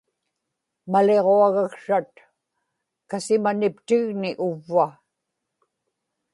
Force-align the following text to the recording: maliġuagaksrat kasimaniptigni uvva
maliġuagaksrat 0.91 2.13
kasimaniptigni 3.09 4.29
uvva 4.47 4.87